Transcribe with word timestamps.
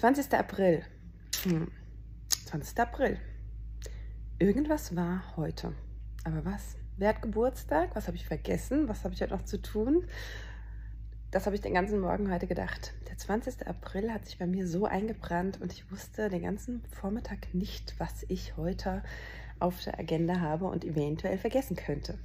20. 0.00 0.32
April. 0.32 0.82
Hm. 1.42 1.70
20. 2.46 2.80
April. 2.80 3.18
Irgendwas 4.38 4.96
war 4.96 5.36
heute. 5.36 5.74
Aber 6.24 6.42
was? 6.42 6.78
Wer 6.96 7.10
hat 7.10 7.20
Geburtstag? 7.20 7.90
Was 7.94 8.06
habe 8.06 8.16
ich 8.16 8.24
vergessen? 8.24 8.88
Was 8.88 9.04
habe 9.04 9.12
ich 9.12 9.20
heute 9.20 9.34
noch 9.34 9.44
zu 9.44 9.60
tun? 9.60 10.06
Das 11.30 11.44
habe 11.44 11.54
ich 11.54 11.60
den 11.60 11.74
ganzen 11.74 12.00
Morgen 12.00 12.32
heute 12.32 12.46
gedacht. 12.46 12.94
Der 13.10 13.18
20. 13.18 13.66
April 13.66 14.10
hat 14.10 14.24
sich 14.24 14.38
bei 14.38 14.46
mir 14.46 14.66
so 14.66 14.86
eingebrannt 14.86 15.60
und 15.60 15.70
ich 15.70 15.92
wusste 15.92 16.30
den 16.30 16.44
ganzen 16.44 16.82
Vormittag 16.92 17.52
nicht, 17.52 17.94
was 17.98 18.24
ich 18.28 18.56
heute 18.56 19.02
auf 19.58 19.84
der 19.84 19.98
Agenda 19.98 20.40
habe 20.40 20.64
und 20.64 20.82
eventuell 20.82 21.36
vergessen 21.36 21.76
könnte. 21.76 22.18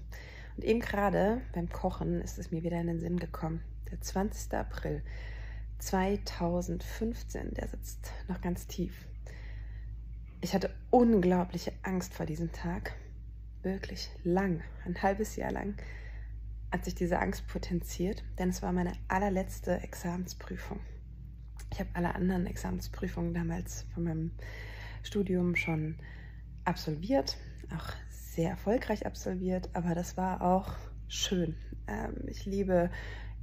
Und 0.55 0.63
eben 0.63 0.79
gerade 0.79 1.41
beim 1.51 1.67
Kochen 1.67 2.21
ist 2.21 2.39
es 2.39 2.51
mir 2.51 2.63
wieder 2.63 2.79
in 2.79 2.87
den 2.87 3.01
Sinn 3.01 3.19
gekommen. 3.19 3.59
Der 3.91 3.99
20. 3.99 4.53
April 4.53 5.03
2015, 5.79 7.53
der 7.53 7.67
sitzt 7.67 8.11
noch 8.27 8.41
ganz 8.41 8.67
tief. 8.67 9.07
Ich 10.41 10.53
hatte 10.53 10.73
unglaubliche 10.91 11.73
Angst 11.83 12.13
vor 12.13 12.25
diesem 12.25 12.51
Tag. 12.51 12.93
Wirklich 13.63 14.09
lang, 14.23 14.61
ein 14.85 15.01
halbes 15.01 15.35
Jahr 15.35 15.51
lang 15.51 15.75
hat 16.71 16.85
sich 16.85 16.95
diese 16.95 17.19
Angst 17.19 17.47
potenziert, 17.47 18.23
denn 18.37 18.49
es 18.49 18.61
war 18.61 18.71
meine 18.71 18.93
allerletzte 19.07 19.81
Examensprüfung. 19.81 20.79
Ich 21.71 21.79
habe 21.79 21.89
alle 21.93 22.13
anderen 22.13 22.45
Examensprüfungen 22.45 23.33
damals 23.33 23.85
von 23.93 24.03
meinem 24.03 24.31
Studium 25.03 25.55
schon 25.55 25.97
absolviert, 26.63 27.37
auch 27.75 27.93
sehr 28.09 28.49
erfolgreich 28.49 29.05
absolviert, 29.05 29.69
aber 29.73 29.95
das 29.95 30.17
war 30.17 30.41
auch 30.41 30.73
schön. 31.07 31.55
Ähm, 31.87 32.23
ich 32.27 32.45
liebe 32.45 32.89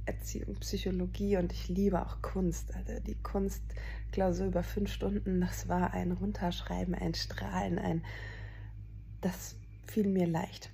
Erziehung, 0.05 0.55
Psychologie 0.55 1.37
und 1.37 1.53
ich 1.53 1.69
liebe 1.69 2.05
auch 2.05 2.21
Kunst. 2.21 2.75
Also 2.75 2.99
die 2.99 3.15
Kunstklausur 3.15 4.47
über 4.47 4.63
fünf 4.63 4.91
Stunden, 4.91 5.39
das 5.41 5.67
war 5.67 5.93
ein 5.93 6.11
Runterschreiben, 6.11 6.95
ein 6.95 7.13
Strahlen, 7.13 7.77
ein 7.79 8.03
das 9.21 9.55
fiel 9.87 10.07
mir 10.07 10.27
leicht. 10.27 10.69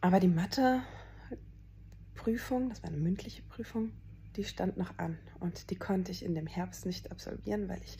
Aber 0.00 0.20
die 0.20 0.28
Mathe-Prüfung, 0.28 2.70
das 2.70 2.82
war 2.82 2.90
eine 2.90 2.98
mündliche 2.98 3.42
Prüfung, 3.42 3.90
die 4.36 4.44
stand 4.44 4.78
noch 4.78 4.98
an 4.98 5.18
und 5.40 5.70
die 5.70 5.76
konnte 5.76 6.10
ich 6.10 6.24
in 6.24 6.34
dem 6.34 6.46
Herbst 6.46 6.86
nicht 6.86 7.12
absolvieren, 7.12 7.68
weil 7.68 7.82
ich 7.84 7.98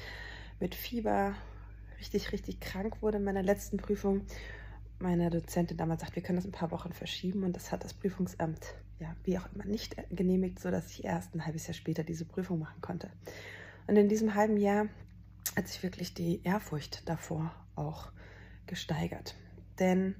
mit 0.58 0.74
Fieber 0.74 1.34
richtig, 1.98 2.32
richtig 2.32 2.60
krank 2.60 3.02
wurde 3.02 3.18
in 3.18 3.24
meiner 3.24 3.42
letzten 3.42 3.76
Prüfung. 3.76 4.22
Meine 5.02 5.30
Dozentin 5.30 5.76
damals 5.76 6.02
sagt, 6.02 6.14
wir 6.14 6.22
können 6.22 6.36
das 6.36 6.44
ein 6.44 6.52
paar 6.52 6.70
Wochen 6.70 6.92
verschieben 6.92 7.42
und 7.42 7.56
das 7.56 7.72
hat 7.72 7.82
das 7.82 7.92
Prüfungsamt 7.92 8.76
ja, 9.00 9.16
wie 9.24 9.36
auch 9.36 9.52
immer, 9.52 9.64
nicht 9.64 9.96
genehmigt, 10.10 10.60
sodass 10.60 10.92
ich 10.92 11.02
erst 11.02 11.34
ein 11.34 11.44
halbes 11.44 11.66
Jahr 11.66 11.74
später 11.74 12.04
diese 12.04 12.24
Prüfung 12.24 12.60
machen 12.60 12.80
konnte. 12.80 13.10
Und 13.88 13.96
in 13.96 14.08
diesem 14.08 14.36
halben 14.36 14.56
Jahr 14.56 14.86
hat 15.56 15.66
sich 15.66 15.82
wirklich 15.82 16.14
die 16.14 16.40
Ehrfurcht 16.44 17.08
davor 17.08 17.52
auch 17.74 18.12
gesteigert. 18.68 19.34
Denn 19.80 20.14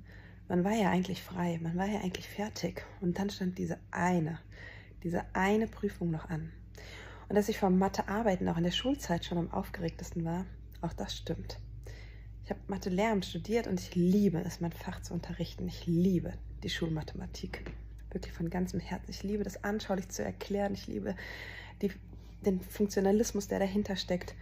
man 0.49 0.65
war 0.65 0.73
ja 0.73 0.91
eigentlich 0.91 1.23
frei, 1.23 1.61
man 1.63 1.77
war 1.77 1.87
ja 1.87 2.01
eigentlich 2.01 2.29
fertig. 2.29 2.85
Und 3.01 3.21
dann 3.21 3.31
stand 3.31 3.59
diese 3.59 3.79
eine, 3.93 4.41
diese 5.05 5.25
eine 5.33 5.69
Prüfung 5.69 6.11
noch 6.11 6.29
an. 6.29 6.51
Und 7.29 7.37
dass 7.37 7.49
ich 7.49 7.57
vom 7.57 7.79
Mathe-Arbeiten 7.79 8.49
auch 8.49 8.57
in 8.57 8.65
der 8.65 8.73
Schulzeit 8.73 9.25
schon 9.25 9.39
am 9.39 9.53
aufgeregtesten 9.53 10.25
war, 10.25 10.45
auch 10.81 10.93
das 10.93 11.17
stimmt. 11.17 11.61
Ich 12.45 12.51
habe 12.51 12.61
Mathe-Lehramt 12.67 13.25
studiert 13.25 13.67
und 13.67 13.81
ich 13.81 13.95
liebe 13.95 14.39
es, 14.39 14.61
mein 14.61 14.73
Fach 14.73 15.01
zu 15.01 15.15
unterrichten. 15.15 15.69
Ich 15.69 15.87
liebe 15.87 16.33
die 16.63 16.71
Schulmathematik 16.71 17.65
wirklich 18.11 18.33
von 18.33 18.51
ganzem 18.51 18.81
Herzen. 18.81 19.11
Ich 19.11 19.23
liebe 19.23 19.45
das 19.45 19.63
anschaulich 19.65 20.09
zu 20.09 20.25
erklären. 20.25 20.75
Ich 20.75 20.87
liebe 20.87 21.15
die, 21.81 21.93
den 22.45 22.61
Funktionalismus, 22.61 23.49
der 23.49 23.59
dahinter 23.59 23.97
steckt. 23.97 24.35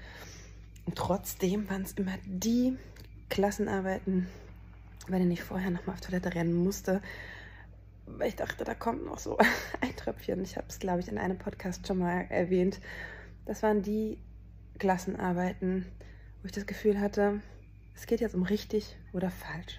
Und 0.86 0.96
trotzdem 0.96 1.68
waren 1.68 1.82
es 1.82 1.92
immer 1.92 2.14
die 2.26 2.76
Klassenarbeiten, 3.28 4.26
bei 5.08 5.18
denen 5.18 5.30
ich 5.30 5.42
vorher 5.42 5.70
nochmal 5.70 5.94
auf 5.94 6.00
Toilette 6.00 6.34
rennen 6.34 6.54
musste, 6.54 7.00
weil 8.06 8.28
ich 8.28 8.36
dachte, 8.36 8.64
da 8.64 8.74
kommt 8.74 9.04
noch 9.04 9.18
so 9.18 9.38
ein 9.80 9.94
Tröpfchen. 9.96 10.42
Ich 10.42 10.56
habe 10.56 10.66
es, 10.68 10.78
glaube 10.78 11.00
ich, 11.00 11.08
in 11.08 11.18
einem 11.18 11.38
Podcast 11.38 11.86
schon 11.86 11.98
mal 11.98 12.26
erwähnt. 12.30 12.80
Das 13.44 13.62
waren 13.62 13.82
die 13.82 14.18
Klassenarbeiten, 14.78 15.86
wo 16.42 16.46
ich 16.46 16.52
das 16.52 16.66
Gefühl 16.66 16.98
hatte, 16.98 17.40
es 18.00 18.06
geht 18.06 18.22
jetzt 18.22 18.34
um 18.34 18.44
richtig 18.44 18.96
oder 19.12 19.30
falsch. 19.30 19.78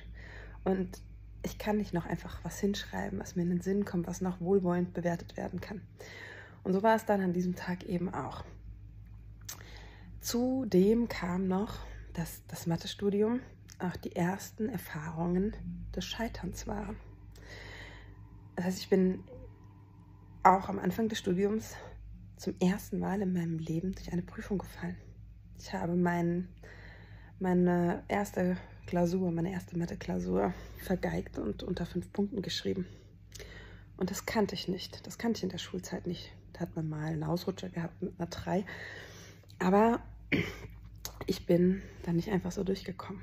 Und 0.64 1.02
ich 1.42 1.58
kann 1.58 1.78
nicht 1.78 1.92
noch 1.92 2.06
einfach 2.06 2.40
was 2.44 2.60
hinschreiben, 2.60 3.20
was 3.20 3.36
mir 3.36 3.42
in 3.42 3.50
den 3.50 3.62
Sinn 3.62 3.84
kommt, 3.84 4.06
was 4.06 4.22
noch 4.22 4.40
wohlwollend 4.40 4.94
bewertet 4.94 5.38
werden 5.38 5.60
kann. 5.60 5.82
Und 6.64 6.74
so 6.74 6.84
war 6.84 6.96
es 6.96 7.06
dann 7.06 7.22
an 7.22 7.34
diesem 7.34 7.56
Tag 7.56 7.84
eben 7.86 8.14
auch. 8.14 8.44
Zudem 10.20 11.08
kam 11.08 11.48
noch, 11.48 11.80
dass 12.14 12.46
das 12.46 12.68
Mathestudium 12.68 13.40
auch 13.80 13.98
die 13.98 14.16
ersten 14.16 14.70
Erfahrungen 14.70 15.56
des 15.96 16.06
Scheiterns 16.06 16.68
waren. 16.68 16.98
Das 18.56 18.66
heißt, 18.66 18.80
ich 18.82 18.90
bin 18.90 19.24
auch 20.44 20.70
am 20.70 20.78
Anfang 20.78 21.10
des 21.10 21.18
Studiums 21.18 21.74
zum 22.38 22.54
ersten 22.60 23.00
Mal 23.00 23.24
in 23.24 23.34
meinem 23.34 23.58
Leben 23.58 23.94
durch 23.94 24.12
eine 24.14 24.22
Prüfung 24.22 24.60
gefallen. 24.60 24.98
Ich 25.58 25.74
habe 25.74 25.96
mein, 25.96 26.50
meine 27.42 28.04
erste 28.08 28.58
Klausur, 28.86 29.32
meine 29.32 29.52
erste 29.52 29.78
Mathe-Klausur, 29.78 30.54
vergeigt 30.78 31.38
und 31.38 31.64
unter 31.64 31.86
fünf 31.86 32.12
Punkten 32.14 32.42
geschrieben. 32.42 32.86
Und 33.98 34.12
das 34.12 34.26
kannte 34.26 34.56
ich 34.56 34.68
nicht. 34.68 35.06
Das 35.06 35.18
kannte 35.18 35.40
ich 35.40 35.44
in 35.44 35.50
der 35.50 35.58
Schulzeit 35.58 36.08
nicht. 36.08 36.32
Da 36.54 36.62
hat 36.62 36.76
man 36.76 36.90
mal 36.90 37.06
einen 37.06 37.24
Ausrutscher 37.24 37.70
gehabt 37.70 38.02
mit 38.02 38.14
einer 38.18 38.30
3. 38.30 38.66
Aber 39.60 40.00
ich 41.28 41.46
bin 41.46 41.82
da 42.04 42.14
nicht 42.14 42.30
einfach 42.30 42.52
so 42.52 42.64
durchgekommen. 42.64 43.22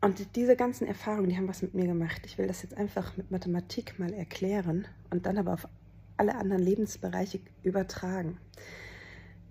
Und 0.00 0.34
diese 0.34 0.56
ganzen 0.56 0.86
Erfahrungen, 0.86 1.28
die 1.28 1.36
haben 1.36 1.48
was 1.48 1.62
mit 1.62 1.74
mir 1.74 1.86
gemacht. 1.86 2.22
Ich 2.24 2.36
will 2.36 2.48
das 2.48 2.62
jetzt 2.62 2.76
einfach 2.76 3.16
mit 3.16 3.30
Mathematik 3.30 3.98
mal 3.98 4.12
erklären 4.12 4.86
und 5.10 5.26
dann 5.26 5.38
aber 5.38 5.54
auf 5.54 5.68
alle 6.16 6.34
anderen 6.34 6.62
Lebensbereiche 6.62 7.40
übertragen. 7.62 8.38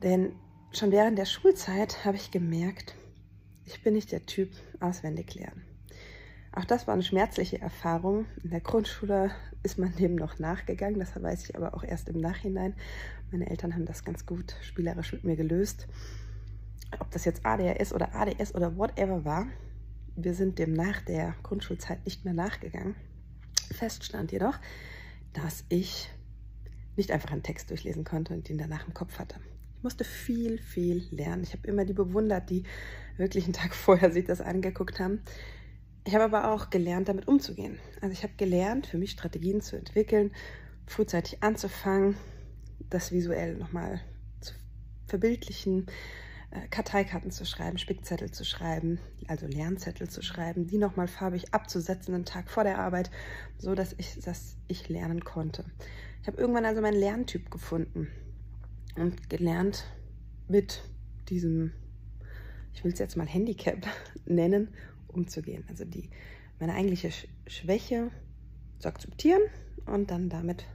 Denn 0.04 0.34
schon 0.74 0.92
während 0.92 1.18
der 1.18 1.26
Schulzeit 1.26 2.04
habe 2.06 2.18
ich 2.18 2.32
gemerkt, 2.32 2.96
ich 3.72 3.84
bin 3.84 3.94
nicht 3.94 4.12
der 4.12 4.26
Typ 4.26 4.52
auswendig 4.80 5.36
lernen. 5.36 5.64
Auch 6.54 6.66
das 6.66 6.86
war 6.86 6.94
eine 6.94 7.04
schmerzliche 7.04 7.62
Erfahrung. 7.62 8.26
In 8.44 8.50
der 8.50 8.60
Grundschule 8.60 9.32
ist 9.64 9.78
man 9.78 9.96
dem 9.96 10.16
noch 10.16 10.38
nachgegangen, 10.38 11.00
das 11.00 11.22
weiß 11.22 11.46
ich 11.46 11.56
aber 11.56 11.74
auch 11.74 11.84
erst 11.84 12.10
im 12.10 12.20
Nachhinein. 12.20 12.76
Meine 13.32 13.50
Eltern 13.50 13.74
haben 13.74 13.86
das 13.86 14.04
ganz 14.04 14.26
gut 14.26 14.56
spielerisch 14.62 15.14
mit 15.14 15.24
mir 15.24 15.38
gelöst. 15.38 15.88
Ob 17.00 17.10
das 17.12 17.24
jetzt 17.24 17.46
ADHS 17.46 17.94
oder 17.94 18.14
ADS 18.14 18.54
oder 18.54 18.76
whatever 18.76 19.24
war, 19.24 19.48
wir 20.18 20.34
sind 20.34 20.60
dem 20.60 20.74
nach 20.74 21.02
der 21.02 21.36
Grundschulzeit 21.42 22.04
nicht 22.04 22.26
mehr 22.26 22.34
nachgegangen. 22.34 22.96
Fest 23.72 24.04
stand 24.04 24.34
jedoch, 24.34 24.60
dass 25.32 25.64
ich 25.70 26.10
nicht 26.98 27.12
einfach 27.12 27.32
einen 27.32 27.44
Text 27.44 27.70
durchlesen 27.70 28.04
konnte 28.04 28.34
und 28.34 28.50
ihn 28.50 28.58
danach 28.58 28.86
im 28.86 28.94
Kopf 28.94 29.18
hatte. 29.20 29.38
Ich 29.82 29.84
musste 29.84 30.04
viel, 30.04 30.60
viel 30.60 31.08
lernen. 31.10 31.42
Ich 31.42 31.54
habe 31.54 31.68
immer 31.68 31.86
die 31.86 31.94
bewundert, 31.94 32.52
die 32.52 32.66
wirklich 33.18 33.46
einen 33.46 33.54
Tag 33.54 33.74
vorher 33.76 34.12
sich 34.12 34.26
das 34.26 34.40
angeguckt 34.40 35.00
haben. 35.00 35.24
Ich 36.06 36.14
habe 36.14 36.26
aber 36.26 36.54
auch 36.54 36.70
gelernt, 36.70 37.10
damit 37.10 37.28
umzugehen. 37.28 37.80
Also 38.00 38.14
ich 38.14 38.22
habe 38.22 38.34
gelernt, 38.38 38.86
für 38.86 39.00
mich 39.00 39.10
Strategien 39.10 39.60
zu 39.60 39.76
entwickeln, 39.76 40.34
frühzeitig 40.86 41.42
anzufangen, 41.42 42.16
das 42.92 43.12
visuell 43.12 43.58
nochmal 43.58 44.02
zu 44.40 44.54
verbildlichen, 45.08 45.88
äh, 46.52 46.68
Karteikarten 46.68 47.32
zu 47.32 47.44
schreiben, 47.44 47.80
Spickzettel 47.80 48.30
zu 48.30 48.46
schreiben, 48.46 49.00
also 49.28 49.48
Lernzettel 49.48 50.08
zu 50.08 50.22
schreiben, 50.22 50.68
die 50.68 50.78
nochmal 50.78 51.08
farbig 51.08 51.56
abzusetzen 51.56 52.14
einen 52.14 52.26
Tag 52.26 52.52
vor 52.52 52.66
der 52.66 52.78
Arbeit, 52.78 53.10
so 53.58 53.74
dass 53.74 53.96
ich, 53.98 54.20
dass 54.20 54.58
ich 54.68 54.90
lernen 54.90 55.24
konnte. 55.24 55.66
Ich 56.22 56.28
habe 56.28 56.38
irgendwann 56.38 56.66
also 56.66 56.82
meinen 56.84 57.00
Lerntyp 57.00 57.50
gefunden 57.50 58.10
und 58.96 59.30
gelernt, 59.30 59.86
mit 60.48 60.84
diesem 61.30 61.72
ich 62.74 62.84
will 62.84 62.94
es 62.94 63.00
jetzt 63.00 63.18
mal 63.18 63.28
Handicap 63.28 63.86
nennen, 64.26 64.70
umzugehen. 65.08 65.64
Also 65.70 65.86
die, 65.86 66.10
meine 66.60 66.74
eigentliche 66.74 67.12
Schwäche 67.48 68.12
zu 68.80 68.88
akzeptieren 68.88 69.42
und 69.86 70.12
dann 70.12 70.30
damit 70.30 70.66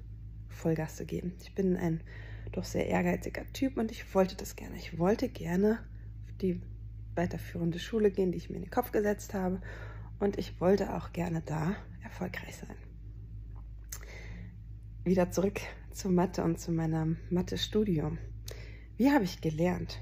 Vollgas 0.48 0.96
zu 0.96 1.06
geben. 1.06 1.34
Ich 1.42 1.54
bin 1.54 1.76
ein 1.76 2.00
doch 2.52 2.64
sehr 2.64 2.86
ehrgeiziger 2.86 3.44
Typ 3.52 3.76
und 3.76 3.90
ich 3.90 4.14
wollte 4.14 4.36
das 4.36 4.56
gerne. 4.56 4.76
Ich 4.76 4.98
wollte 4.98 5.28
gerne 5.28 5.80
die 6.40 6.60
weiterführende 7.14 7.78
Schule 7.78 8.10
gehen, 8.10 8.30
die 8.30 8.38
ich 8.38 8.50
mir 8.50 8.56
in 8.56 8.62
den 8.62 8.70
Kopf 8.70 8.92
gesetzt 8.92 9.34
habe 9.34 9.60
und 10.20 10.38
ich 10.38 10.60
wollte 10.60 10.94
auch 10.94 11.12
gerne 11.12 11.42
da 11.44 11.76
erfolgreich 12.02 12.56
sein. 12.56 12.76
Wieder 15.04 15.30
zurück 15.30 15.60
zur 15.96 16.10
Mathe 16.10 16.44
und 16.44 16.60
zu 16.60 16.72
meinem 16.72 17.16
Mathe-Studium. 17.31 18.19
Wie 18.98 19.10
habe 19.10 19.25
ich 19.25 19.40
gelernt? 19.40 19.98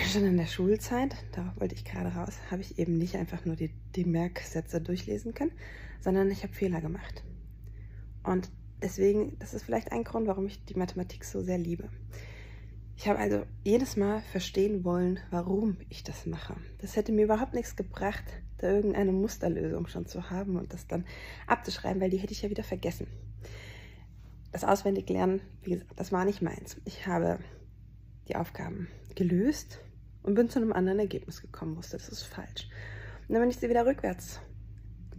schon 0.00 0.24
in 0.24 0.36
der 0.36 0.46
Schulzeit, 0.46 1.16
darauf 1.32 1.60
wollte 1.60 1.74
ich 1.74 1.84
gerade 1.84 2.10
raus, 2.10 2.34
habe 2.50 2.62
ich 2.62 2.78
eben 2.78 2.98
nicht 2.98 3.16
einfach 3.16 3.44
nur 3.44 3.56
die, 3.56 3.70
die 3.96 4.04
Merksätze 4.04 4.80
durchlesen 4.80 5.34
können, 5.34 5.52
sondern 6.00 6.30
ich 6.30 6.44
habe 6.44 6.52
Fehler 6.52 6.80
gemacht. 6.80 7.24
Und 8.22 8.48
deswegen, 8.80 9.36
das 9.40 9.54
ist 9.54 9.64
vielleicht 9.64 9.90
ein 9.90 10.04
Grund, 10.04 10.28
warum 10.28 10.46
ich 10.46 10.64
die 10.64 10.74
Mathematik 10.74 11.24
so 11.24 11.42
sehr 11.42 11.58
liebe. 11.58 11.88
Ich 12.96 13.08
habe 13.08 13.18
also 13.18 13.44
jedes 13.64 13.96
Mal 13.96 14.20
verstehen 14.20 14.84
wollen, 14.84 15.18
warum 15.30 15.78
ich 15.88 16.04
das 16.04 16.26
mache. 16.26 16.54
Das 16.78 16.94
hätte 16.94 17.10
mir 17.10 17.24
überhaupt 17.24 17.54
nichts 17.54 17.74
gebracht, 17.74 18.24
da 18.58 18.70
irgendeine 18.70 19.10
Musterlösung 19.10 19.88
schon 19.88 20.06
zu 20.06 20.30
haben 20.30 20.56
und 20.56 20.72
das 20.72 20.86
dann 20.86 21.04
abzuschreiben, 21.48 22.00
weil 22.00 22.10
die 22.10 22.18
hätte 22.18 22.32
ich 22.32 22.42
ja 22.42 22.50
wieder 22.50 22.62
vergessen. 22.62 23.08
Das 24.54 24.62
Auswendiglernen, 24.62 25.40
wie 25.64 25.70
gesagt, 25.70 25.90
das 25.96 26.12
war 26.12 26.24
nicht 26.24 26.40
meins. 26.40 26.76
Ich 26.84 27.08
habe 27.08 27.40
die 28.28 28.36
Aufgaben 28.36 28.86
gelöst 29.16 29.80
und 30.22 30.36
bin 30.36 30.48
zu 30.48 30.60
einem 30.60 30.72
anderen 30.72 31.00
Ergebnis 31.00 31.42
gekommen, 31.42 31.76
wusste, 31.76 31.96
das 31.96 32.08
ist 32.08 32.22
falsch. 32.22 32.68
Und 33.26 33.34
dann 33.34 33.42
bin 33.42 33.50
ich 33.50 33.56
sie 33.56 33.68
wieder 33.68 33.84
rückwärts 33.84 34.38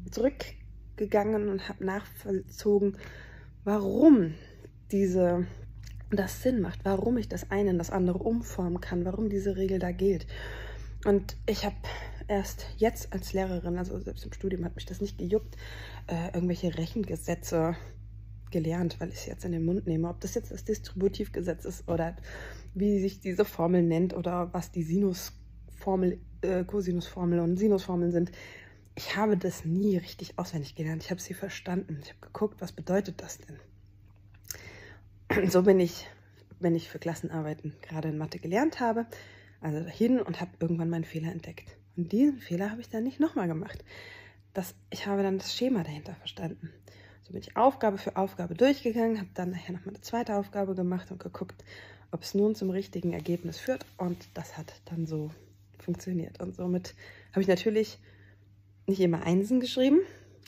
zurückgegangen 0.09 1.49
und 1.49 1.67
habe 1.67 1.83
nachvollzogen, 1.83 2.95
warum 3.65 4.35
diese 4.93 5.45
das 6.11 6.41
Sinn 6.41 6.61
macht, 6.61 6.85
warum 6.85 7.17
ich 7.17 7.27
das 7.27 7.51
eine 7.51 7.71
in 7.71 7.77
das 7.77 7.91
andere 7.91 8.19
umformen 8.19 8.79
kann, 8.79 9.03
warum 9.03 9.27
diese 9.27 9.57
Regel 9.57 9.79
da 9.79 9.91
gilt. 9.91 10.27
Und 11.03 11.35
ich 11.45 11.65
habe 11.65 11.75
erst 12.29 12.67
jetzt 12.77 13.11
als 13.11 13.33
Lehrerin, 13.33 13.77
also 13.79 13.99
selbst 13.99 14.23
im 14.23 14.31
Studium 14.31 14.63
hat 14.63 14.75
mich 14.75 14.85
das 14.85 15.01
nicht 15.01 15.17
gejuckt, 15.17 15.57
äh, 16.07 16.27
irgendwelche 16.27 16.77
Rechengesetze 16.77 17.75
gelernt, 18.51 18.99
weil 18.99 19.09
ich 19.09 19.15
es 19.15 19.25
jetzt 19.25 19.45
in 19.45 19.51
den 19.51 19.65
Mund 19.65 19.87
nehme. 19.87 20.09
Ob 20.09 20.19
das 20.21 20.35
jetzt 20.35 20.51
das 20.51 20.63
Distributivgesetz 20.63 21.65
ist 21.65 21.87
oder 21.87 22.15
wie 22.73 22.99
sich 22.99 23.19
diese 23.19 23.45
Formel 23.45 23.83
nennt 23.83 24.13
oder 24.13 24.53
was 24.53 24.71
die 24.71 24.83
Sinusformel, 24.83 26.19
äh, 26.41 26.63
Cosinusformel 26.63 27.39
und 27.39 27.57
Sinusformeln 27.57 28.11
sind. 28.11 28.31
Ich 28.95 29.15
habe 29.15 29.37
das 29.37 29.65
nie 29.65 29.97
richtig 29.97 30.37
auswendig 30.37 30.75
gelernt. 30.75 31.03
Ich 31.03 31.11
habe 31.11 31.21
sie 31.21 31.33
verstanden. 31.33 31.99
Ich 32.01 32.09
habe 32.09 32.19
geguckt, 32.21 32.61
was 32.61 32.71
bedeutet 32.71 33.21
das 33.21 33.39
denn? 33.39 33.59
so 35.49 35.63
bin 35.63 35.79
ich, 35.79 36.07
wenn 36.59 36.75
ich 36.75 36.89
für 36.89 36.99
Klassenarbeiten 36.99 37.73
gerade 37.81 38.09
in 38.09 38.17
Mathe 38.17 38.39
gelernt 38.39 38.79
habe, 38.79 39.05
also 39.61 39.79
hin 39.79 40.21
und 40.21 40.39
habe 40.39 40.51
irgendwann 40.59 40.89
meinen 40.89 41.03
Fehler 41.03 41.31
entdeckt. 41.31 41.77
Und 41.97 42.11
diesen 42.11 42.39
Fehler 42.39 42.71
habe 42.71 42.81
ich 42.81 42.89
dann 42.89 43.03
nicht 43.03 43.19
nochmal 43.19 43.47
gemacht. 43.47 43.83
Das, 44.53 44.75
ich 44.89 45.07
habe 45.07 45.23
dann 45.23 45.37
das 45.37 45.55
Schema 45.55 45.83
dahinter 45.83 46.15
verstanden. 46.15 46.71
So 47.25 47.33
bin 47.33 47.41
ich 47.41 47.57
Aufgabe 47.57 47.97
für 47.97 48.17
Aufgabe 48.17 48.53
durchgegangen, 48.53 49.17
habe 49.17 49.29
dann 49.33 49.49
nachher 49.49 49.73
nochmal 49.73 49.95
eine 49.95 50.01
zweite 50.01 50.35
Aufgabe 50.35 50.75
gemacht 50.75 51.09
und 51.09 51.19
geguckt, 51.19 51.63
ob 52.11 52.21
es 52.21 52.35
nun 52.35 52.53
zum 52.53 52.69
richtigen 52.69 53.13
Ergebnis 53.13 53.57
führt. 53.57 53.83
Und 53.97 54.27
das 54.35 54.57
hat 54.57 54.73
dann 54.85 55.07
so 55.07 55.31
funktioniert. 55.79 56.39
Und 56.39 56.55
somit 56.55 56.93
habe 57.31 57.41
ich 57.41 57.47
natürlich 57.47 57.97
nicht 58.85 58.99
immer 58.99 59.23
Einsen 59.23 59.59
geschrieben, 59.59 60.01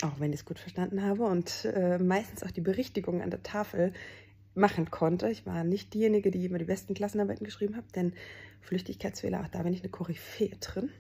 auch 0.04 0.20
wenn 0.20 0.32
ich 0.34 0.42
es 0.42 0.46
gut 0.46 0.60
verstanden 0.60 1.02
habe. 1.02 1.24
Und 1.24 1.66
äh, 1.66 1.98
meistens 1.98 2.44
auch 2.44 2.52
die 2.52 2.62
Berichtigung 2.62 3.24
an 3.24 3.32
der 3.32 3.42
Tafel 3.42 3.92
machen 4.54 4.92
konnte. 4.92 5.30
Ich 5.32 5.48
war 5.48 5.64
nicht 5.64 5.96
diejenige, 5.96 6.30
die 6.30 6.46
immer 6.46 6.60
die 6.60 6.66
besten 6.66 6.94
Klassenarbeiten 6.94 7.44
geschrieben 7.44 7.76
hat, 7.76 7.86
denn 7.96 8.14
Flüchtigkeitsfehler, 8.62 9.42
auch 9.42 9.48
da 9.48 9.64
bin 9.64 9.74
ich 9.74 9.82
eine 9.82 9.90
Koryphäe 9.90 10.56
drin. 10.60 10.92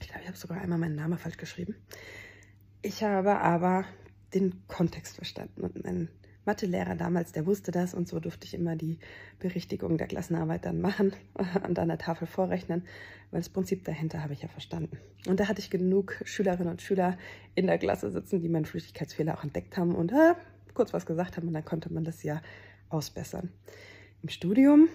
Ich 0.00 0.08
glaube, 0.08 0.22
ich 0.22 0.28
habe 0.28 0.36
sogar 0.36 0.60
einmal 0.60 0.78
meinen 0.78 0.96
Namen 0.96 1.18
falsch 1.18 1.36
geschrieben. 1.36 1.76
Ich 2.82 3.04
habe 3.04 3.38
aber 3.38 3.84
den 4.34 4.66
Kontext 4.66 5.16
verstanden 5.16 5.62
und 5.62 5.84
mein 5.84 6.08
Mathelehrer 6.46 6.94
damals, 6.94 7.32
der 7.32 7.46
wusste 7.46 7.70
das 7.70 7.94
und 7.94 8.06
so 8.06 8.20
durfte 8.20 8.46
ich 8.46 8.54
immer 8.54 8.76
die 8.76 8.98
Berichtigung 9.38 9.96
der 9.96 10.06
Klassenarbeit 10.06 10.66
dann 10.66 10.80
machen 10.80 11.14
und 11.66 11.78
an 11.78 11.88
der 11.88 11.98
Tafel 11.98 12.26
vorrechnen, 12.26 12.82
weil 13.30 13.40
das 13.40 13.48
Prinzip 13.48 13.84
dahinter 13.84 14.22
habe 14.22 14.34
ich 14.34 14.42
ja 14.42 14.48
verstanden. 14.48 14.98
Und 15.26 15.40
da 15.40 15.48
hatte 15.48 15.60
ich 15.60 15.70
genug 15.70 16.20
Schülerinnen 16.24 16.70
und 16.70 16.82
Schüler 16.82 17.16
in 17.54 17.66
der 17.66 17.78
Klasse 17.78 18.10
sitzen, 18.10 18.40
die 18.40 18.48
meinen 18.48 18.66
Flüchtigkeitsfehler 18.66 19.38
auch 19.38 19.44
entdeckt 19.44 19.76
haben 19.76 19.94
und 19.94 20.12
äh, 20.12 20.34
kurz 20.74 20.92
was 20.92 21.06
gesagt 21.06 21.36
haben 21.36 21.48
und 21.48 21.54
dann 21.54 21.64
konnte 21.64 21.92
man 21.92 22.04
das 22.04 22.22
ja 22.22 22.42
ausbessern. 22.90 23.50
Im 24.22 24.28
Studium, 24.28 24.88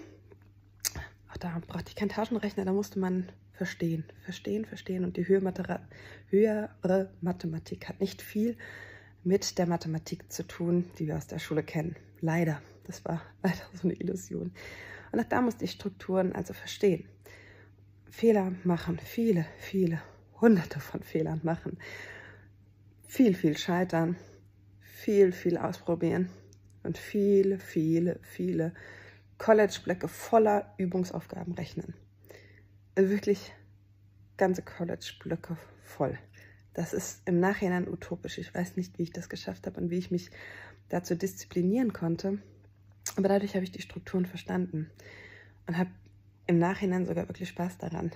auch 1.32 1.36
da 1.36 1.60
brauchte 1.66 1.88
ich 1.88 1.96
keinen 1.96 2.10
Taschenrechner, 2.10 2.64
da 2.64 2.72
musste 2.72 2.98
man 2.98 3.28
verstehen, 3.52 4.04
verstehen, 4.22 4.64
verstehen. 4.64 5.04
Und 5.04 5.16
die 5.16 5.28
höhere, 5.28 5.80
höhere 6.28 7.10
Mathematik 7.20 7.88
hat 7.88 8.00
nicht 8.00 8.22
viel 8.22 8.56
mit 9.22 9.58
der 9.58 9.66
Mathematik 9.66 10.32
zu 10.32 10.46
tun, 10.46 10.90
die 10.98 11.06
wir 11.06 11.16
aus 11.16 11.26
der 11.26 11.38
Schule 11.38 11.62
kennen. 11.62 11.96
Leider, 12.20 12.60
das 12.84 13.04
war 13.04 13.22
leider 13.42 13.62
so 13.74 13.88
eine 13.88 13.94
Illusion. 13.94 14.52
Und 15.12 15.20
auch 15.20 15.28
da 15.28 15.40
musste 15.40 15.64
ich 15.64 15.72
Strukturen 15.72 16.32
also 16.34 16.54
verstehen. 16.54 17.08
Fehler 18.08 18.52
machen, 18.64 18.98
viele, 18.98 19.46
viele, 19.58 20.00
hunderte 20.40 20.80
von 20.80 21.02
Fehlern 21.02 21.40
machen. 21.42 21.78
Viel, 23.06 23.34
viel 23.34 23.56
scheitern, 23.56 24.16
viel, 24.80 25.32
viel 25.32 25.56
ausprobieren 25.56 26.28
und 26.82 26.98
viele, 26.98 27.58
viele, 27.58 28.18
viele 28.22 28.74
College-Blöcke 29.38 30.08
voller 30.08 30.74
Übungsaufgaben 30.76 31.54
rechnen. 31.54 31.94
Also 32.94 33.10
wirklich 33.10 33.52
ganze 34.36 34.62
College-Blöcke 34.62 35.56
voll. 35.82 36.18
Das 36.74 36.92
ist 36.92 37.22
im 37.26 37.40
Nachhinein 37.40 37.88
utopisch. 37.88 38.38
Ich 38.38 38.54
weiß 38.54 38.76
nicht, 38.76 38.98
wie 38.98 39.04
ich 39.04 39.12
das 39.12 39.28
geschafft 39.28 39.66
habe 39.66 39.80
und 39.80 39.90
wie 39.90 39.98
ich 39.98 40.10
mich 40.10 40.30
dazu 40.88 41.14
disziplinieren 41.14 41.92
konnte. 41.92 42.38
Aber 43.16 43.28
dadurch 43.28 43.54
habe 43.54 43.64
ich 43.64 43.72
die 43.72 43.82
Strukturen 43.82 44.26
verstanden 44.26 44.90
und 45.66 45.76
habe 45.76 45.90
im 46.46 46.58
Nachhinein 46.58 47.06
sogar 47.06 47.28
wirklich 47.28 47.48
Spaß 47.48 47.78
daran, 47.78 48.12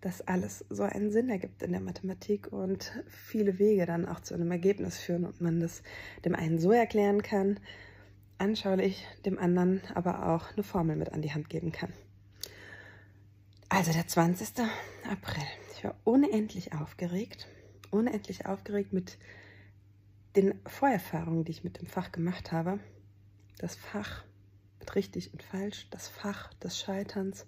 dass 0.00 0.20
alles 0.20 0.64
so 0.70 0.82
einen 0.82 1.10
Sinn 1.10 1.28
ergibt 1.28 1.62
in 1.62 1.72
der 1.72 1.80
Mathematik 1.80 2.52
und 2.52 2.92
viele 3.08 3.58
Wege 3.58 3.86
dann 3.86 4.06
auch 4.06 4.20
zu 4.20 4.34
einem 4.34 4.50
Ergebnis 4.50 4.98
führen 4.98 5.24
und 5.24 5.40
man 5.40 5.60
das 5.60 5.82
dem 6.24 6.34
einen 6.34 6.58
so 6.58 6.70
erklären 6.70 7.22
kann, 7.22 7.58
anschaulich, 8.38 9.06
dem 9.24 9.38
anderen 9.38 9.80
aber 9.94 10.28
auch 10.28 10.52
eine 10.52 10.62
Formel 10.62 10.96
mit 10.96 11.12
an 11.12 11.22
die 11.22 11.32
Hand 11.32 11.48
geben 11.48 11.72
kann. 11.72 11.92
Also 13.68 13.92
der 13.92 14.06
20. 14.06 14.64
April. 15.10 15.42
Ich 15.76 15.82
war 15.82 15.96
unendlich 16.04 16.72
aufgeregt, 16.72 17.48
unendlich 17.96 18.46
aufgeregt 18.46 18.92
mit 18.92 19.18
den 20.36 20.54
Vorerfahrungen, 20.66 21.44
die 21.44 21.52
ich 21.52 21.64
mit 21.64 21.80
dem 21.80 21.86
Fach 21.86 22.12
gemacht 22.12 22.52
habe. 22.52 22.78
Das 23.58 23.74
Fach 23.74 24.24
mit 24.78 24.94
richtig 24.94 25.32
und 25.32 25.42
falsch, 25.42 25.88
das 25.90 26.08
Fach 26.08 26.52
des 26.54 26.78
Scheiterns. 26.78 27.46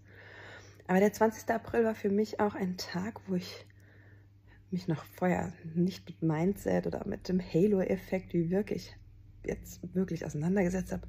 Aber 0.87 1.01
der 1.01 1.13
20. 1.13 1.51
April 1.51 1.85
war 1.85 1.95
für 1.95 2.09
mich 2.09 2.41
auch 2.41 2.55
ein 2.55 2.79
Tag, 2.79 3.21
wo 3.29 3.35
ich 3.35 3.67
mich 4.71 4.89
noch 4.89 5.05
vorher 5.05 5.53
nicht 5.75 6.09
mit 6.09 6.23
Mindset 6.23 6.87
oder 6.87 7.07
mit 7.07 7.29
dem 7.29 7.41
Halo-Effekt, 7.41 8.33
wie 8.33 8.51
wirklich 8.51 8.97
jetzt 9.45 9.81
wirklich 9.95 10.25
auseinandergesetzt 10.25 10.93
habe. 10.93 11.07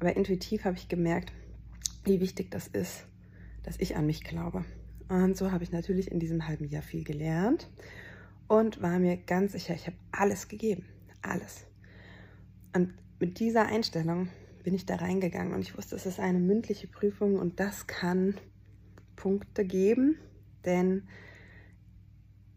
Aber 0.00 0.16
intuitiv 0.16 0.64
habe 0.64 0.76
ich 0.76 0.88
gemerkt, 0.88 1.32
wie 2.04 2.20
wichtig 2.20 2.50
das 2.50 2.68
ist, 2.68 3.06
dass 3.62 3.80
ich 3.80 3.96
an 3.96 4.06
mich 4.06 4.22
glaube. 4.22 4.64
Und 5.08 5.36
so 5.36 5.52
habe 5.52 5.64
ich 5.64 5.72
natürlich 5.72 6.10
in 6.10 6.20
diesem 6.20 6.46
halben 6.46 6.68
Jahr 6.68 6.82
viel 6.82 7.04
gelernt 7.04 7.68
und 8.48 8.82
war 8.82 8.98
mir 8.98 9.16
ganz 9.16 9.52
sicher, 9.52 9.74
ich 9.74 9.86
habe 9.86 9.96
alles 10.12 10.48
gegeben. 10.48 10.86
Alles. 11.22 11.66
Und 12.74 12.94
mit 13.18 13.40
dieser 13.40 13.66
Einstellung 13.66 14.28
bin 14.62 14.74
ich 14.74 14.86
da 14.86 14.96
reingegangen 14.96 15.54
und 15.54 15.62
ich 15.62 15.76
wusste, 15.76 15.96
es 15.96 16.06
ist 16.06 16.20
eine 16.20 16.38
mündliche 16.38 16.88
Prüfung 16.88 17.38
und 17.38 17.60
das 17.60 17.86
kann 17.86 18.34
Punkte 19.14 19.64
geben, 19.64 20.18
denn 20.64 21.08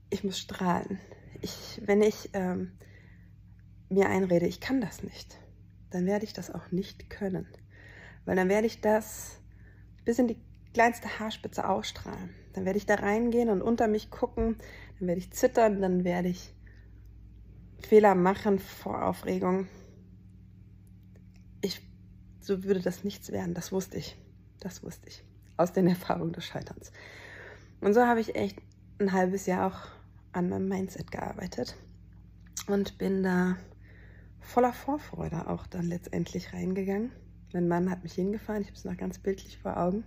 ich 0.10 0.24
muss 0.24 0.40
strahlen. 0.40 1.00
Ich, 1.42 1.82
wenn 1.86 2.02
ich 2.02 2.32
ähm, 2.34 2.72
mir 3.90 4.10
einrede, 4.10 4.48
ich 4.48 4.60
kann 4.60 4.82
das 4.82 5.04
nicht, 5.04 5.38
dann 5.92 6.06
werde 6.06 6.26
ich 6.26 6.34
das 6.34 6.54
auch 6.54 6.72
nicht 6.72 7.10
können. 7.10 7.48
Weil 8.26 8.36
dann 8.36 8.50
werde 8.50 8.68
ich 8.68 8.82
das 8.82 9.40
bis 10.06 10.20
in 10.20 10.28
die 10.28 10.38
kleinste 10.74 11.20
Haarspitze 11.20 11.68
ausstrahlen. 11.68 12.36
Dann 12.54 12.66
werde 12.66 12.78
ich 12.78 12.86
da 12.86 12.96
reingehen 12.96 13.50
und 13.50 13.62
unter 13.62 13.88
mich 13.88 14.10
gucken, 14.10 14.58
dann 15.00 15.08
werde 15.08 15.20
ich 15.20 15.32
zittern, 15.32 15.82
dann 15.82 16.04
werde 16.04 16.30
ich 16.30 16.54
Fehler 17.80 18.16
machen 18.16 18.60
vor 18.60 19.06
Aufregung. 19.06 19.68
Ich, 21.62 21.82
so 22.42 22.64
würde 22.64 22.82
das 22.82 23.04
nichts 23.04 23.32
werden, 23.32 23.54
das 23.54 23.72
wusste 23.72 23.98
ich. 23.98 24.18
Das 24.60 24.84
wusste 24.84 25.08
ich. 25.08 25.24
Aus 25.58 25.74
den 25.74 25.88
Erfahrungen 25.90 26.34
des 26.34 26.46
Scheiterns. 26.46 26.92
Und 27.82 27.94
so 27.94 28.06
habe 28.06 28.20
ich 28.20 28.36
echt 28.36 28.58
ein 29.00 29.14
halbes 29.14 29.46
Jahr 29.46 29.68
auch 29.68 29.88
an 30.34 30.50
meinem 30.50 30.68
Mindset 30.68 31.12
gearbeitet 31.12 31.76
und 32.68 32.98
bin 32.98 33.24
da 33.24 33.58
voller 34.40 34.74
Vorfreude 34.74 35.48
auch 35.48 35.66
dann 35.68 35.86
letztendlich 35.86 36.54
reingegangen. 36.54 37.12
Mein 37.54 37.68
Mann 37.68 37.90
hat 37.90 38.04
mich 38.04 38.14
hingefahren, 38.14 38.62
ich 38.62 38.68
habe 38.68 38.78
es 38.78 38.86
noch 38.86 38.98
ganz 38.98 39.18
bildlich 39.18 39.58
vor 39.58 39.78
Augen. 39.78 40.04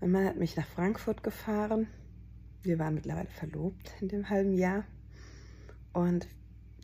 Mein 0.00 0.12
Mann 0.12 0.24
hat 0.24 0.36
mich 0.36 0.56
nach 0.56 0.66
Frankfurt 0.66 1.22
gefahren. 1.22 1.88
Wir 2.62 2.78
waren 2.78 2.94
mittlerweile 2.94 3.30
verlobt 3.30 3.92
in 4.00 4.08
dem 4.08 4.28
halben 4.28 4.54
Jahr. 4.54 4.84
Und 5.92 6.28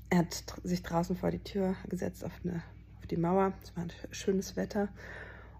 er 0.08 0.18
hat 0.18 0.44
sich 0.62 0.82
draußen 0.82 1.16
vor 1.16 1.30
die 1.30 1.42
Tür 1.42 1.76
gesetzt 1.88 2.24
auf, 2.24 2.32
eine, 2.44 2.62
auf 2.98 3.06
die 3.06 3.16
Mauer. 3.16 3.52
Es 3.62 3.76
war 3.76 3.84
ein 3.84 3.92
schönes 4.10 4.56
Wetter 4.56 4.88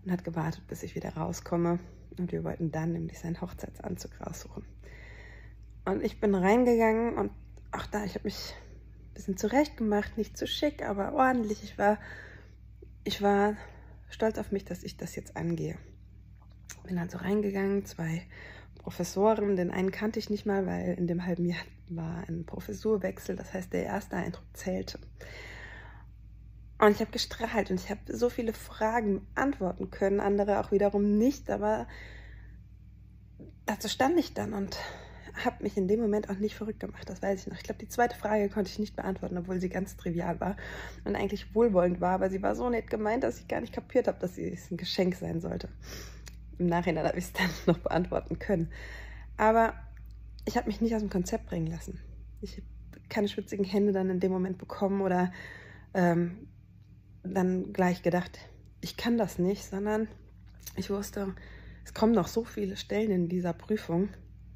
und 0.04 0.12
hat 0.12 0.24
gewartet, 0.24 0.66
bis 0.68 0.82
ich 0.82 0.94
wieder 0.94 1.14
rauskomme. 1.16 1.78
Und 2.18 2.32
wir 2.32 2.44
wollten 2.44 2.72
dann 2.72 2.92
nämlich 2.92 3.18
seinen 3.18 3.40
Hochzeitsanzug 3.40 4.20
raussuchen. 4.20 4.64
Und 5.84 6.02
ich 6.02 6.18
bin 6.18 6.34
reingegangen 6.34 7.14
und 7.14 7.30
auch 7.72 7.86
da, 7.86 8.04
ich 8.04 8.14
habe 8.14 8.24
mich 8.24 8.54
bisschen 9.16 9.36
zurechtgemacht, 9.36 10.18
nicht 10.18 10.36
zu 10.36 10.46
schick, 10.46 10.82
aber 10.82 11.14
ordentlich. 11.14 11.62
Ich 11.64 11.78
war, 11.78 11.98
ich 13.02 13.22
war 13.22 13.56
stolz 14.10 14.38
auf 14.38 14.52
mich, 14.52 14.64
dass 14.64 14.84
ich 14.84 14.96
das 14.96 15.16
jetzt 15.16 15.36
angehe. 15.36 15.78
Bin 16.84 16.96
dann 16.96 17.08
so 17.08 17.18
reingegangen, 17.18 17.84
zwei 17.86 18.22
Professoren, 18.86 19.56
den 19.56 19.72
einen 19.72 19.90
kannte 19.90 20.20
ich 20.20 20.30
nicht 20.30 20.46
mal, 20.46 20.64
weil 20.64 20.94
in 20.94 21.08
dem 21.08 21.26
halben 21.26 21.44
Jahr 21.44 21.58
war 21.88 22.22
ein 22.28 22.46
Professurwechsel, 22.46 23.34
das 23.34 23.52
heißt, 23.52 23.72
der 23.72 23.82
erste 23.82 24.14
Eindruck 24.14 24.44
zählte. 24.52 25.00
Und 26.78 26.92
ich 26.92 27.00
habe 27.00 27.10
gestrahlt 27.10 27.72
und 27.72 27.80
ich 27.80 27.90
habe 27.90 28.16
so 28.16 28.30
viele 28.30 28.52
Fragen 28.52 29.26
antworten 29.34 29.90
können, 29.90 30.20
andere 30.20 30.60
auch 30.60 30.70
wiederum 30.70 31.18
nicht, 31.18 31.50
aber 31.50 31.88
dazu 33.64 33.88
stand 33.88 34.20
ich 34.20 34.34
dann 34.34 34.52
und 34.52 34.78
habe 35.44 35.64
mich 35.64 35.76
in 35.76 35.88
dem 35.88 35.98
Moment 35.98 36.30
auch 36.30 36.38
nicht 36.38 36.54
verrückt 36.54 36.78
gemacht, 36.78 37.10
das 37.10 37.20
weiß 37.20 37.40
ich 37.40 37.46
noch. 37.48 37.56
Ich 37.56 37.64
glaube, 37.64 37.80
die 37.80 37.88
zweite 37.88 38.16
Frage 38.16 38.48
konnte 38.48 38.70
ich 38.70 38.78
nicht 38.78 38.94
beantworten, 38.94 39.36
obwohl 39.36 39.58
sie 39.58 39.68
ganz 39.68 39.96
trivial 39.96 40.38
war 40.38 40.56
und 41.04 41.16
eigentlich 41.16 41.56
wohlwollend 41.56 42.00
war, 42.00 42.12
aber 42.12 42.30
sie 42.30 42.40
war 42.40 42.54
so 42.54 42.70
nett 42.70 42.88
gemeint, 42.88 43.24
dass 43.24 43.40
ich 43.40 43.48
gar 43.48 43.60
nicht 43.60 43.72
kapiert 43.72 44.06
habe, 44.06 44.20
dass 44.20 44.36
sie 44.36 44.56
ein 44.70 44.76
Geschenk 44.76 45.16
sein 45.16 45.40
sollte. 45.40 45.70
Im 46.58 46.66
Nachhinein 46.66 47.06
habe 47.06 47.18
ich 47.18 47.24
es 47.26 47.32
dann 47.32 47.50
noch 47.66 47.78
beantworten 47.78 48.38
können. 48.38 48.70
Aber 49.36 49.74
ich 50.46 50.56
habe 50.56 50.66
mich 50.66 50.80
nicht 50.80 50.94
aus 50.94 51.02
dem 51.02 51.10
Konzept 51.10 51.46
bringen 51.46 51.66
lassen. 51.66 52.00
Ich 52.40 52.52
habe 52.52 52.66
keine 53.08 53.28
schwitzigen 53.28 53.64
Hände 53.64 53.92
dann 53.92 54.10
in 54.10 54.20
dem 54.20 54.32
Moment 54.32 54.58
bekommen 54.58 55.00
oder 55.00 55.32
ähm, 55.94 56.48
dann 57.22 57.72
gleich 57.72 58.02
gedacht, 58.02 58.38
ich 58.80 58.96
kann 58.96 59.18
das 59.18 59.38
nicht, 59.38 59.64
sondern 59.64 60.08
ich 60.76 60.90
wusste, 60.90 61.34
es 61.84 61.94
kommen 61.94 62.12
noch 62.12 62.28
so 62.28 62.44
viele 62.44 62.76
Stellen 62.76 63.10
in 63.10 63.28
dieser 63.28 63.52
Prüfung, 63.52 64.08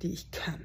die 0.03 0.13
ich 0.13 0.31
kann, 0.31 0.61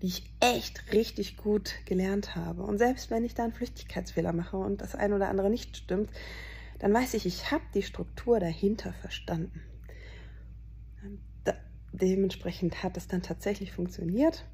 die 0.00 0.06
ich 0.06 0.30
echt 0.40 0.92
richtig 0.92 1.36
gut 1.36 1.74
gelernt 1.84 2.36
habe. 2.36 2.62
Und 2.62 2.78
selbst 2.78 3.10
wenn 3.10 3.24
ich 3.24 3.34
da 3.34 3.44
einen 3.44 3.52
Flüchtigkeitsfehler 3.52 4.32
mache 4.32 4.56
und 4.56 4.80
das 4.80 4.94
eine 4.94 5.14
oder 5.14 5.28
andere 5.28 5.50
nicht 5.50 5.76
stimmt, 5.76 6.10
dann 6.78 6.92
weiß 6.92 7.14
ich, 7.14 7.26
ich 7.26 7.50
habe 7.50 7.64
die 7.74 7.82
Struktur 7.82 8.40
dahinter 8.40 8.92
verstanden. 8.92 9.62
Dementsprechend 11.92 12.82
hat 12.82 12.96
es 12.96 13.06
dann 13.06 13.22
tatsächlich 13.22 13.72
funktioniert. 13.72 14.44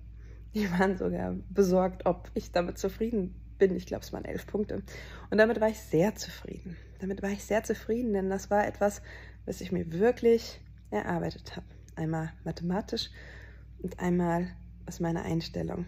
Die 0.55 0.71
waren 0.73 0.97
sogar 0.97 1.37
besorgt, 1.51 2.07
ob 2.07 2.31
ich 2.35 2.53
damit 2.53 2.79
zufrieden 2.79 3.35
bin. 3.59 3.77
Ich 3.77 3.87
glaube, 3.87 4.05
es 4.05 4.13
waren 4.13 4.25
elf 4.25 4.47
Punkte. 4.47 4.83
Und 5.31 5.39
damit 5.39 5.61
war 5.61 5.69
ich 5.69 5.79
sehr 5.79 6.15
zufrieden. 6.15 6.77
Damit 7.01 7.23
war 7.23 7.31
ich 7.31 7.45
sehr 7.45 7.63
zufrieden, 7.63 8.13
denn 8.13 8.29
das 8.29 8.51
war 8.51 8.67
etwas, 8.67 9.03
was 9.47 9.61
ich 9.61 9.73
mir 9.73 9.93
wirklich 9.93 10.61
erarbeitet 10.91 11.57
habe. 11.57 11.67
Einmal 11.97 12.33
mathematisch 12.45 13.11
und 13.83 14.01
einmal 14.01 14.49
was 14.85 15.01
meine 15.01 15.23
Einstellung 15.23 15.87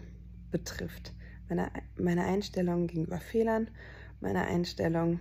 betrifft. 0.51 1.13
Meine, 1.49 1.71
meine 1.97 2.23
Einstellung 2.25 2.87
gegenüber 2.87 3.19
Fehlern, 3.19 3.69
meine 4.19 4.45
Einstellung 4.45 5.19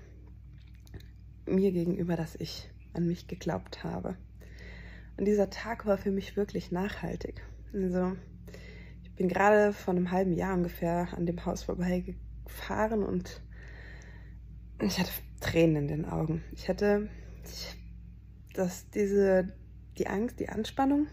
mir 1.47 1.73
gegenüber, 1.73 2.17
dass 2.17 2.37
ich 2.37 2.71
an 2.93 3.07
mich 3.07 3.27
geglaubt 3.27 3.83
habe. 3.83 4.17
Und 5.21 5.27
dieser 5.27 5.51
Tag 5.51 5.85
war 5.85 5.99
für 5.99 6.11
mich 6.11 6.39
wirklich 6.39 6.73
nachhaltig. 6.73 7.43
Also 7.75 8.17
ich 9.03 9.15
bin 9.17 9.29
gerade 9.29 9.75
vor 9.75 9.93
einem 9.93 10.11
halben 10.11 10.33
Jahr 10.33 10.55
ungefähr 10.55 11.09
an 11.15 11.27
dem 11.27 11.45
Haus 11.45 11.63
vorbeigefahren 11.63 13.03
und 13.03 13.43
ich 14.81 14.99
hatte 14.99 15.11
Tränen 15.41 15.77
in 15.77 15.89
den 15.89 16.05
Augen. 16.07 16.43
Ich 16.53 16.71
hatte 16.71 17.11
dass 18.55 18.89
diese 18.89 19.53
die 19.99 20.07
Angst, 20.07 20.41
die 20.41 20.49
Anspannung, 20.49 21.07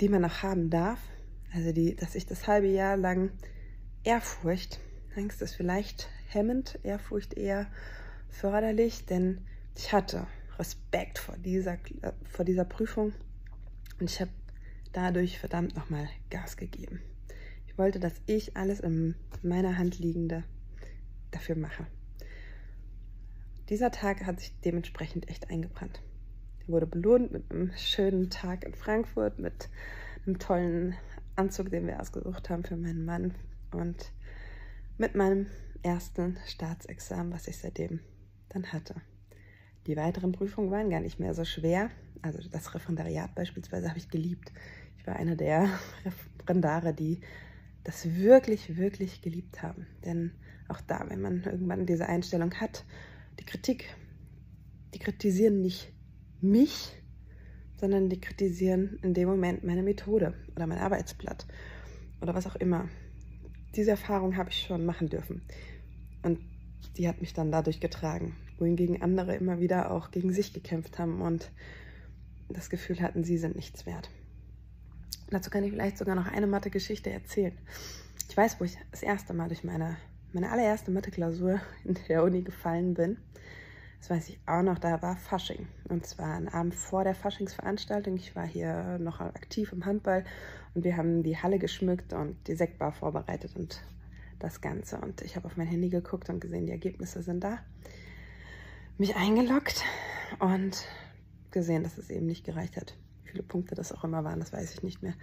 die 0.00 0.08
man 0.08 0.22
noch 0.22 0.44
haben 0.44 0.70
darf, 0.70 1.00
also 1.52 1.72
die, 1.72 1.96
dass 1.96 2.14
ich 2.14 2.24
das 2.24 2.46
halbe 2.46 2.68
Jahr 2.68 2.96
lang 2.96 3.32
Ehrfurcht, 4.04 4.78
Angst 5.16 5.42
ist 5.42 5.56
vielleicht 5.56 6.08
hemmend, 6.28 6.78
Ehrfurcht 6.84 7.34
eher 7.34 7.66
förderlich, 8.28 9.06
denn 9.06 9.40
ich 9.76 9.92
hatte 9.92 10.28
Respekt 10.58 11.18
vor 11.18 11.36
dieser, 11.36 11.78
vor 12.24 12.44
dieser 12.44 12.64
Prüfung 12.64 13.12
und 14.00 14.10
ich 14.10 14.20
habe 14.20 14.30
dadurch 14.92 15.38
verdammt 15.38 15.76
nochmal 15.76 16.08
Gas 16.30 16.56
gegeben. 16.56 17.00
Ich 17.66 17.78
wollte, 17.78 17.98
dass 17.98 18.14
ich 18.26 18.56
alles 18.56 18.80
in 18.80 19.16
meiner 19.42 19.76
Hand 19.76 19.98
liegende 19.98 20.44
dafür 21.30 21.56
mache. 21.56 21.86
Dieser 23.68 23.90
Tag 23.90 24.24
hat 24.26 24.40
sich 24.40 24.52
dementsprechend 24.60 25.28
echt 25.28 25.50
eingebrannt. 25.50 26.00
Er 26.60 26.68
wurde 26.68 26.86
belohnt 26.86 27.32
mit 27.32 27.50
einem 27.50 27.72
schönen 27.76 28.30
Tag 28.30 28.64
in 28.64 28.74
Frankfurt, 28.74 29.38
mit 29.38 29.68
einem 30.26 30.38
tollen 30.38 30.94
Anzug, 31.36 31.70
den 31.70 31.86
wir 31.86 32.00
ausgesucht 32.00 32.48
haben 32.48 32.64
für 32.64 32.76
meinen 32.76 33.04
Mann 33.04 33.34
und 33.72 34.12
mit 34.98 35.14
meinem 35.14 35.46
ersten 35.82 36.38
Staatsexamen, 36.46 37.32
was 37.32 37.48
ich 37.48 37.58
seitdem 37.58 38.00
dann 38.50 38.72
hatte. 38.72 38.94
Die 39.86 39.96
weiteren 39.96 40.32
Prüfungen 40.32 40.70
waren 40.70 40.90
gar 40.90 41.00
nicht 41.00 41.20
mehr 41.20 41.34
so 41.34 41.44
schwer. 41.44 41.90
Also 42.22 42.38
das 42.48 42.74
Referendariat 42.74 43.34
beispielsweise 43.34 43.88
habe 43.88 43.98
ich 43.98 44.08
geliebt. 44.08 44.52
Ich 44.98 45.06
war 45.06 45.16
eine 45.16 45.36
der 45.36 45.68
Referendare, 46.04 46.94
die 46.94 47.20
das 47.82 48.14
wirklich, 48.14 48.78
wirklich 48.78 49.20
geliebt 49.20 49.62
haben. 49.62 49.86
Denn 50.04 50.32
auch 50.68 50.80
da, 50.80 51.04
wenn 51.08 51.20
man 51.20 51.44
irgendwann 51.44 51.84
diese 51.84 52.06
Einstellung 52.06 52.54
hat, 52.54 52.84
die 53.38 53.44
Kritik, 53.44 53.94
die 54.94 54.98
kritisieren 54.98 55.60
nicht 55.60 55.92
mich, 56.40 56.92
sondern 57.76 58.08
die 58.08 58.20
kritisieren 58.20 58.98
in 59.02 59.12
dem 59.12 59.28
Moment 59.28 59.64
meine 59.64 59.82
Methode 59.82 60.32
oder 60.56 60.66
mein 60.66 60.78
Arbeitsblatt 60.78 61.46
oder 62.22 62.34
was 62.34 62.46
auch 62.46 62.56
immer. 62.56 62.88
Diese 63.76 63.90
Erfahrung 63.90 64.36
habe 64.36 64.48
ich 64.48 64.62
schon 64.62 64.86
machen 64.86 65.08
dürfen. 65.08 65.42
Und 66.22 66.38
die 66.96 67.06
hat 67.06 67.20
mich 67.20 67.34
dann 67.34 67.50
dadurch 67.50 67.80
getragen 67.80 68.34
wohingegen 68.58 69.02
andere 69.02 69.36
immer 69.36 69.60
wieder 69.60 69.90
auch 69.90 70.10
gegen 70.10 70.32
sich 70.32 70.52
gekämpft 70.52 70.98
haben 70.98 71.20
und 71.20 71.50
das 72.48 72.70
Gefühl 72.70 73.00
hatten, 73.00 73.24
sie 73.24 73.38
sind 73.38 73.56
nichts 73.56 73.86
wert. 73.86 74.10
Dazu 75.30 75.50
kann 75.50 75.64
ich 75.64 75.72
vielleicht 75.72 75.98
sogar 75.98 76.14
noch 76.14 76.26
eine 76.26 76.46
Mathe-Geschichte 76.46 77.10
erzählen. 77.10 77.56
Ich 78.28 78.36
weiß, 78.36 78.60
wo 78.60 78.64
ich 78.64 78.76
das 78.90 79.02
erste 79.02 79.32
Mal 79.32 79.48
durch 79.48 79.64
meine, 79.64 79.96
meine 80.32 80.50
allererste 80.50 80.90
Mathe-Klausur 80.90 81.60
in 81.84 81.98
der 82.08 82.22
Uni 82.22 82.42
gefallen 82.42 82.94
bin. 82.94 83.16
Das 83.98 84.10
weiß 84.10 84.28
ich 84.28 84.38
auch 84.44 84.62
noch, 84.62 84.78
da 84.78 85.00
war 85.00 85.16
Fasching. 85.16 85.66
Und 85.88 86.06
zwar 86.06 86.34
ein 86.34 86.48
Abend 86.48 86.74
vor 86.74 87.04
der 87.04 87.14
Faschingsveranstaltung. 87.14 88.16
Ich 88.16 88.36
war 88.36 88.46
hier 88.46 88.98
noch 88.98 89.20
aktiv 89.20 89.72
im 89.72 89.86
Handball 89.86 90.24
und 90.74 90.84
wir 90.84 90.96
haben 90.96 91.22
die 91.22 91.38
Halle 91.38 91.58
geschmückt 91.58 92.12
und 92.12 92.36
die 92.46 92.54
Sektbar 92.54 92.92
vorbereitet 92.92 93.56
und 93.56 93.82
das 94.40 94.60
Ganze. 94.60 94.98
Und 94.98 95.22
ich 95.22 95.36
habe 95.36 95.46
auf 95.46 95.56
mein 95.56 95.68
Handy 95.68 95.88
geguckt 95.88 96.28
und 96.28 96.40
gesehen, 96.40 96.66
die 96.66 96.72
Ergebnisse 96.72 97.22
sind 97.22 97.42
da 97.42 97.60
mich 98.98 99.16
eingeloggt 99.16 99.84
und 100.38 100.86
gesehen, 101.50 101.82
dass 101.82 101.98
es 101.98 102.10
eben 102.10 102.26
nicht 102.26 102.44
gereicht 102.44 102.76
hat. 102.76 102.96
Wie 103.22 103.30
viele 103.30 103.42
Punkte 103.42 103.74
das 103.74 103.92
auch 103.92 104.04
immer 104.04 104.24
waren, 104.24 104.40
das 104.40 104.52
weiß 104.52 104.74
ich 104.74 104.82
nicht 104.82 105.02
mehr. 105.02 105.14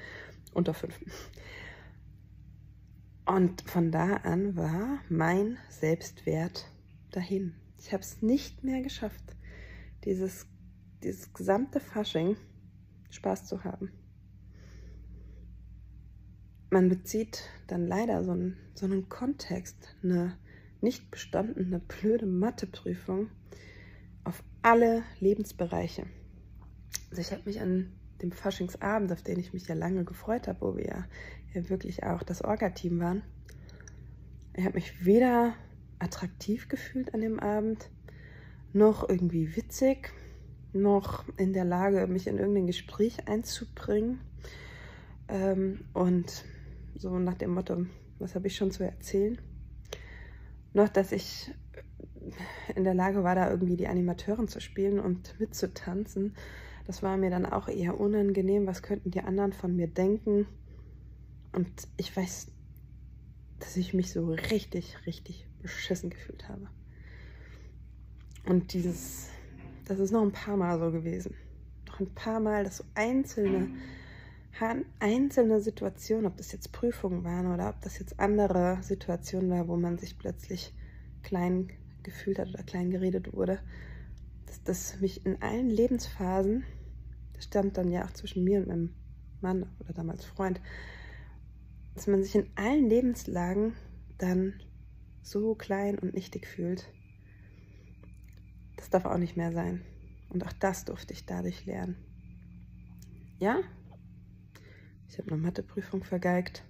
Unter 0.53 0.73
fünf. 0.73 0.99
Und 3.25 3.61
von 3.61 3.91
da 3.91 4.17
an 4.17 4.55
war 4.55 4.99
mein 5.07 5.57
Selbstwert 5.69 6.69
dahin. 7.11 7.53
Ich 7.77 7.93
habe 7.93 8.03
es 8.03 8.21
nicht 8.21 8.63
mehr 8.63 8.81
geschafft, 8.81 9.35
dieses, 10.03 10.47
dieses 11.03 11.33
gesamte 11.33 11.79
Fasching 11.79 12.35
Spaß 13.09 13.45
zu 13.45 13.63
haben. 13.63 13.91
Man 16.69 16.89
bezieht 16.89 17.43
dann 17.67 17.87
leider 17.87 18.23
so 18.23 18.31
einen, 18.31 18.57
so 18.73 18.85
einen 18.85 19.09
Kontext, 19.09 19.95
eine 20.03 20.37
nicht 20.81 21.11
bestandene 21.11 21.79
blöde 21.79 22.25
Matheprüfung 22.25 23.29
alle 24.61 25.03
Lebensbereiche. 25.19 26.05
Also 27.09 27.21
ich 27.21 27.31
habe 27.31 27.43
mich 27.45 27.61
an 27.61 27.91
dem 28.21 28.31
Faschingsabend, 28.31 29.11
auf 29.11 29.23
den 29.23 29.39
ich 29.39 29.53
mich 29.53 29.67
ja 29.67 29.75
lange 29.75 30.03
gefreut 30.03 30.47
habe, 30.47 30.61
wo 30.61 30.77
wir 30.77 30.85
ja, 31.53 31.69
wirklich 31.69 32.03
auch 32.03 32.23
das 32.23 32.43
Orga-Team 32.43 32.99
waren, 32.99 33.23
ich 34.53 34.65
habe 34.65 34.75
mich 34.75 35.05
weder 35.05 35.53
attraktiv 35.99 36.67
gefühlt 36.67 37.13
an 37.13 37.21
dem 37.21 37.39
Abend, 37.39 37.89
noch 38.73 39.07
irgendwie 39.07 39.55
witzig, 39.55 40.11
noch 40.73 41.25
in 41.37 41.53
der 41.53 41.65
Lage, 41.65 42.05
mich 42.07 42.27
in 42.27 42.37
irgendein 42.37 42.67
Gespräch 42.67 43.27
einzubringen. 43.27 44.19
Ähm, 45.27 45.85
und 45.93 46.45
so 46.95 47.17
nach 47.19 47.35
dem 47.35 47.53
Motto, 47.53 47.85
was 48.19 48.35
habe 48.35 48.47
ich 48.47 48.55
schon 48.55 48.71
zu 48.71 48.83
erzählen? 48.83 49.39
Noch, 50.73 50.89
dass 50.89 51.11
ich 51.11 51.51
in 52.75 52.83
der 52.83 52.93
Lage 52.93 53.23
war, 53.23 53.35
da 53.35 53.49
irgendwie 53.49 53.77
die 53.77 53.87
Animateuren 53.87 54.47
zu 54.47 54.59
spielen 54.59 54.99
und 54.99 55.39
mitzutanzen. 55.39 56.35
Das 56.85 57.03
war 57.03 57.17
mir 57.17 57.29
dann 57.29 57.45
auch 57.45 57.67
eher 57.67 57.99
unangenehm. 57.99 58.67
Was 58.67 58.81
könnten 58.81 59.11
die 59.11 59.21
anderen 59.21 59.53
von 59.53 59.75
mir 59.75 59.87
denken? 59.87 60.47
Und 61.53 61.87
ich 61.97 62.15
weiß, 62.15 62.47
dass 63.59 63.77
ich 63.77 63.93
mich 63.93 64.11
so 64.11 64.27
richtig, 64.29 64.97
richtig 65.05 65.47
beschissen 65.61 66.09
gefühlt 66.09 66.47
habe. 66.49 66.67
Und 68.45 68.73
dieses, 68.73 69.29
das 69.85 69.99
ist 69.99 70.11
noch 70.11 70.23
ein 70.23 70.31
paar 70.31 70.57
Mal 70.57 70.79
so 70.79 70.91
gewesen. 70.91 71.35
Noch 71.87 71.99
ein 71.99 72.13
paar 72.13 72.39
Mal, 72.39 72.63
dass 72.63 72.77
so 72.77 72.83
einzelne, 72.95 73.69
einzelne 74.99 75.61
Situationen, 75.61 76.25
ob 76.25 76.37
das 76.37 76.51
jetzt 76.51 76.71
Prüfungen 76.71 77.23
waren 77.23 77.53
oder 77.53 77.69
ob 77.69 77.81
das 77.81 77.99
jetzt 77.99 78.19
andere 78.19 78.79
Situationen 78.81 79.49
war, 79.49 79.67
wo 79.67 79.75
man 79.75 79.97
sich 79.97 80.17
plötzlich 80.17 80.73
klein 81.23 81.71
gefühlt 82.03 82.39
hat 82.39 82.49
oder 82.49 82.63
klein 82.63 82.89
geredet 82.89 83.33
wurde, 83.33 83.59
dass 84.45 84.63
das 84.63 84.99
mich 84.99 85.25
in 85.25 85.41
allen 85.41 85.69
Lebensphasen 85.69 86.63
stand 87.39 87.77
dann 87.77 87.89
ja 87.91 88.05
auch 88.05 88.11
zwischen 88.11 88.43
mir 88.43 88.59
und 88.59 88.67
meinem 88.67 88.95
Mann 89.41 89.75
oder 89.79 89.93
damals 89.93 90.25
Freund, 90.25 90.61
dass 91.95 92.07
man 92.07 92.23
sich 92.23 92.35
in 92.35 92.47
allen 92.55 92.87
Lebenslagen 92.87 93.73
dann 94.17 94.61
so 95.21 95.55
klein 95.55 95.97
und 95.99 96.13
nichtig 96.13 96.47
fühlt. 96.47 96.93
Das 98.77 98.89
darf 98.89 99.05
auch 99.05 99.17
nicht 99.17 99.37
mehr 99.37 99.51
sein. 99.51 99.83
Und 100.29 100.45
auch 100.45 100.53
das 100.53 100.85
durfte 100.85 101.13
ich 101.13 101.25
dadurch 101.25 101.65
lernen. 101.65 101.97
Ja, 103.39 103.59
ich 105.09 105.17
habe 105.17 105.31
eine 105.31 105.41
Matheprüfung 105.41 106.03
vergeigt. 106.03 106.63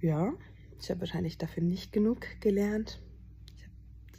Ja, 0.00 0.32
ich 0.78 0.90
habe 0.90 1.00
wahrscheinlich 1.00 1.38
dafür 1.38 1.62
nicht 1.62 1.92
genug 1.92 2.26
gelernt. 2.40 3.02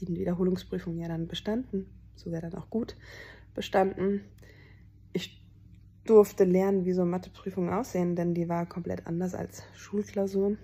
Die 0.06 0.20
Wiederholungsprüfung 0.20 0.98
ja 0.98 1.08
dann 1.08 1.28
bestanden. 1.28 1.88
So 2.16 2.32
wäre 2.32 2.50
dann 2.50 2.56
auch 2.56 2.70
gut 2.70 2.96
bestanden. 3.54 4.22
Ich 5.14 5.42
durfte 6.06 6.44
lernen, 6.44 6.86
wie 6.86 6.94
so 6.94 7.06
Matheprüfungen 7.06 7.74
aussehen, 7.74 8.16
denn 8.16 8.34
die 8.34 8.50
war 8.50 8.66
komplett 8.66 9.08
anders 9.08 9.36
als 9.36 9.64
Schulklausuren. 9.74 10.58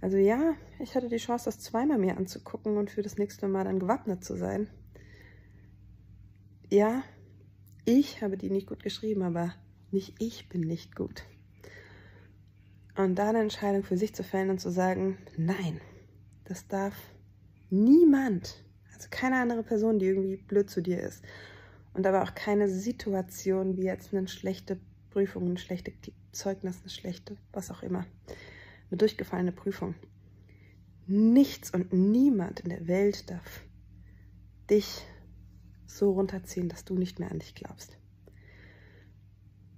Also 0.00 0.16
ja, 0.16 0.54
ich 0.78 0.94
hatte 0.94 1.08
die 1.08 1.16
Chance, 1.16 1.46
das 1.46 1.60
zweimal 1.60 1.98
mir 1.98 2.16
anzugucken 2.16 2.76
und 2.76 2.90
für 2.90 3.02
das 3.02 3.18
nächste 3.18 3.48
Mal 3.48 3.64
dann 3.64 3.78
gewappnet 3.78 4.24
zu 4.24 4.36
sein. 4.36 4.68
Ja, 6.70 7.02
ich 7.84 8.22
habe 8.22 8.36
die 8.36 8.50
nicht 8.50 8.66
gut 8.66 8.82
geschrieben, 8.82 9.22
aber 9.22 9.54
nicht 9.90 10.14
ich 10.20 10.48
bin 10.48 10.62
nicht 10.62 10.94
gut. 10.94 11.24
Und 12.96 13.16
da 13.16 13.30
eine 13.30 13.40
Entscheidung 13.40 13.82
für 13.82 13.96
sich 13.96 14.14
zu 14.14 14.22
fällen 14.22 14.50
und 14.50 14.60
zu 14.60 14.70
sagen, 14.70 15.18
nein, 15.36 15.80
das 16.44 16.66
darf 16.68 16.94
niemand, 17.70 18.62
also 18.92 19.08
keine 19.10 19.36
andere 19.36 19.62
Person, 19.62 19.98
die 19.98 20.06
irgendwie 20.06 20.36
blöd 20.36 20.70
zu 20.70 20.80
dir 20.80 21.00
ist, 21.00 21.24
und 21.94 22.06
aber 22.06 22.22
auch 22.22 22.34
keine 22.34 22.68
Situation 22.68 23.76
wie 23.76 23.84
jetzt 23.84 24.14
eine 24.14 24.28
schlechte 24.28 24.78
Prüfung, 25.10 25.50
ein 25.50 25.56
schlechtes 25.58 25.94
Zeugnis, 26.32 26.80
eine 26.80 26.90
schlechte, 26.90 27.36
was 27.52 27.70
auch 27.70 27.82
immer, 27.82 28.06
eine 28.90 28.98
durchgefallene 28.98 29.52
Prüfung. 29.52 29.94
Nichts 31.06 31.70
und 31.70 31.92
niemand 31.92 32.60
in 32.60 32.70
der 32.70 32.86
Welt 32.86 33.28
darf 33.30 33.62
dich 34.70 35.04
so 35.86 36.12
runterziehen, 36.12 36.68
dass 36.68 36.84
du 36.84 36.94
nicht 36.94 37.18
mehr 37.18 37.30
an 37.32 37.40
dich 37.40 37.56
glaubst. 37.56 37.98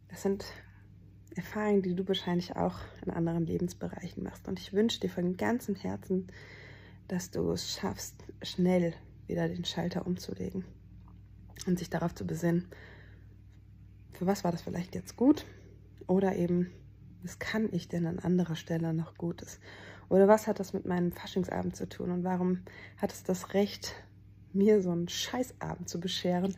Das 0.08 0.22
sind 0.22 0.44
Erfahrungen, 1.34 1.80
die 1.80 1.94
du 1.94 2.06
wahrscheinlich 2.06 2.56
auch 2.56 2.80
in 3.04 3.10
anderen 3.10 3.46
Lebensbereichen 3.46 4.22
machst. 4.22 4.46
Und 4.46 4.58
ich 4.60 4.74
wünsche 4.74 5.00
dir 5.00 5.08
von 5.08 5.38
ganzem 5.38 5.74
Herzen, 5.74 6.26
dass 7.12 7.30
du 7.30 7.50
es 7.50 7.70
schaffst, 7.70 8.24
schnell 8.40 8.94
wieder 9.26 9.46
den 9.46 9.66
Schalter 9.66 10.06
umzulegen 10.06 10.64
und 11.66 11.78
sich 11.78 11.90
darauf 11.90 12.14
zu 12.14 12.26
besinnen, 12.26 12.68
für 14.14 14.24
was 14.24 14.44
war 14.44 14.50
das 14.50 14.62
vielleicht 14.62 14.94
jetzt 14.94 15.14
gut 15.14 15.44
oder 16.06 16.34
eben, 16.36 16.70
was 17.22 17.38
kann 17.38 17.68
ich 17.70 17.88
denn 17.88 18.06
an 18.06 18.18
anderer 18.18 18.56
Stelle 18.56 18.94
noch 18.94 19.18
Gutes? 19.18 19.60
Oder 20.08 20.26
was 20.26 20.46
hat 20.46 20.58
das 20.58 20.72
mit 20.72 20.86
meinem 20.86 21.12
Faschingsabend 21.12 21.76
zu 21.76 21.86
tun 21.86 22.10
und 22.10 22.24
warum 22.24 22.62
hat 22.96 23.12
es 23.12 23.22
das 23.22 23.52
Recht, 23.52 23.94
mir 24.54 24.80
so 24.80 24.90
einen 24.90 25.08
Scheißabend 25.08 25.90
zu 25.90 26.00
bescheren, 26.00 26.56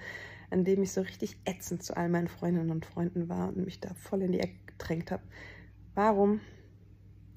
an 0.50 0.64
dem 0.64 0.84
ich 0.84 0.92
so 0.92 1.00
richtig 1.00 1.36
ätzend 1.46 1.82
zu 1.82 1.96
all 1.96 2.08
meinen 2.08 2.28
Freundinnen 2.28 2.70
und 2.70 2.86
Freunden 2.86 3.28
war 3.28 3.48
und 3.48 3.56
mich 3.56 3.80
da 3.80 3.92
voll 3.94 4.22
in 4.22 4.30
die 4.30 4.40
Ecke 4.40 4.60
gedrängt 4.66 5.10
habe? 5.10 5.24
Warum 5.96 6.40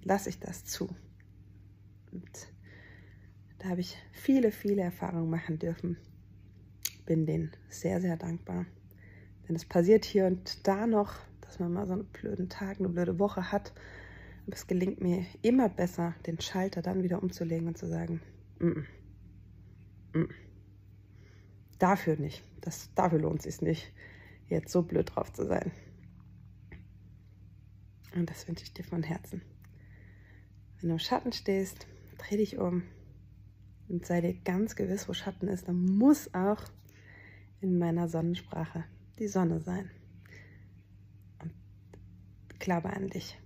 lasse 0.04 0.30
ich 0.30 0.40
das 0.40 0.66
zu? 0.66 0.88
Und 2.12 2.57
da 3.60 3.70
habe 3.70 3.82
ich 3.82 3.98
viele, 4.12 4.52
viele 4.52 4.82
Erfahrungen 4.82 5.30
machen 5.30 5.60
dürfen 5.60 5.98
bin 7.08 7.26
denen 7.26 7.52
sehr, 7.70 8.00
sehr 8.00 8.18
dankbar. 8.18 8.68
Denn 9.48 9.56
es 9.56 9.66
passiert 9.66 10.06
hier 10.06 10.28
und 10.28 10.68
da 10.68 10.86
noch, 10.86 11.16
dass 11.42 11.58
man 11.58 11.74
mal 11.74 11.88
so 11.88 11.94
einen 11.94 12.06
blöden 12.06 12.50
Tag, 12.50 12.78
eine 12.78 12.90
blöde 12.90 13.18
Woche 13.18 13.52
hat. 13.52 13.74
Aber 14.46 14.56
es 14.56 14.68
gelingt 14.68 15.02
mir 15.02 15.26
immer 15.42 15.70
besser, 15.70 16.14
den 16.28 16.40
Schalter 16.40 16.84
dann 16.84 17.02
wieder 17.02 17.24
umzulegen 17.24 17.68
und 17.68 17.78
zu 17.78 17.88
sagen, 17.88 18.22
mm 18.60 18.68
-mm, 18.68 18.86
mm 20.20 20.30
dafür 21.80 22.18
nicht. 22.18 22.44
Das, 22.62 22.92
dafür 22.96 23.20
lohnt 23.20 23.46
es 23.46 23.56
sich 23.56 23.62
nicht, 23.62 23.94
jetzt 24.48 24.72
so 24.72 24.82
blöd 24.82 25.16
drauf 25.16 25.32
zu 25.32 25.46
sein. 25.46 25.72
Und 28.16 28.30
das 28.30 28.48
wünsche 28.48 28.64
ich 28.64 28.74
dir 28.74 28.84
von 28.84 29.04
Herzen. 29.04 29.44
Wenn 30.80 30.90
du 30.90 30.96
im 30.96 31.00
Schatten 31.00 31.32
stehst, 31.34 31.86
dreh 32.18 32.38
dich 32.38 32.58
um 32.58 32.82
und 33.90 34.06
sei 34.06 34.22
dir 34.22 34.34
ganz 34.34 34.76
gewiss, 34.76 35.08
wo 35.08 35.14
Schatten 35.14 35.48
ist. 35.48 35.68
Dann 35.68 35.86
muss 35.86 36.34
auch 36.34 36.64
in 37.62 37.78
meiner 37.78 38.08
Sonnensprache 38.08 38.84
die 39.20 39.28
Sonne 39.28 39.60
sein. 39.60 39.90
Und 41.42 41.54
glaube 42.60 42.90
an 42.90 43.08
dich. 43.08 43.38